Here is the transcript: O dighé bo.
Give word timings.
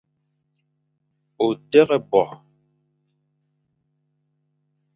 O 1.45 1.47
dighé 1.69 1.97
bo. 2.09 2.23